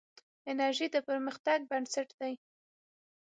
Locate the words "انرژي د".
0.49-0.97